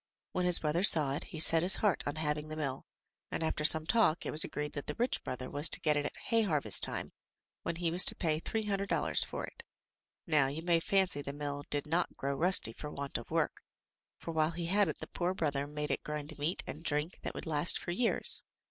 When 0.31 0.47
his 0.47 0.57
brother 0.57 0.81
saw 0.81 1.13
it, 1.13 1.25
he 1.25 1.39
set 1.39 1.61
his 1.61 1.75
heart 1.75 2.01
on 2.07 2.15
having 2.15 2.47
the 2.47 2.55
mill, 2.55 2.87
and, 3.29 3.43
after 3.43 3.63
some 3.63 3.85
talk, 3.85 4.25
it 4.25 4.31
was 4.31 4.43
agreed 4.43 4.73
that 4.73 4.87
the 4.87 4.95
rich 4.95 5.23
brother 5.23 5.47
was 5.47 5.69
to 5.69 5.79
get 5.79 5.95
it 5.95 6.07
at 6.07 6.17
hay 6.17 6.41
harvest 6.41 6.81
time, 6.81 7.11
when 7.61 7.75
he 7.75 7.91
was 7.91 8.03
to 8.05 8.15
pay 8.15 8.39
three 8.39 8.63
hun 8.63 8.77
dred 8.79 8.89
dollars 8.89 9.23
for 9.23 9.45
it. 9.45 9.61
Now, 10.25 10.47
you 10.47 10.63
may 10.63 10.79
fancy 10.79 11.21
the 11.21 11.33
mill 11.33 11.65
did 11.69 11.85
not 11.85 12.17
grow 12.17 12.33
rusty 12.33 12.73
for 12.73 12.89
want 12.89 13.19
of 13.19 13.29
work, 13.29 13.61
for 14.17 14.31
while 14.31 14.49
he 14.53 14.65
had 14.65 14.87
it 14.87 14.97
the 14.97 15.05
poor 15.05 15.35
brother 15.35 15.67
made 15.67 15.91
it 15.91 16.01
grind 16.01 16.39
meat 16.39 16.63
and 16.65 16.83
drink 16.83 17.19
that 17.21 17.35
would 17.35 17.45
last 17.45 17.77
for 17.77 17.91
years. 17.91 18.41